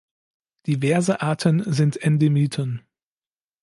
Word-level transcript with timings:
Diverse 0.65 1.21
Arten 1.21 1.71
sind 1.71 1.95
Endemiten. 2.01 2.81